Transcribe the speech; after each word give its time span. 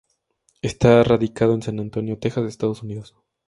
Está 0.63 1.03
radicado 1.03 1.53
en 1.53 1.61
San 1.61 1.79
Antonio, 1.79 2.17
Texas, 2.17 2.45
Estados 2.49 2.81
Unidos. 2.81 3.15